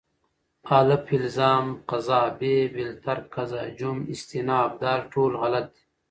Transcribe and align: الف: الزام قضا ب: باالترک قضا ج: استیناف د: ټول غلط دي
الف: 0.77 1.05
الزام 1.19 1.67
قضا 1.89 2.21
ب: 2.39 2.41
باالترک 2.73 3.23
قضا 3.35 3.63
ج: 3.79 3.81
استیناف 4.13 4.71
د: 4.81 4.83
ټول 5.11 5.31
غلط 5.41 5.65
دي 5.73 5.81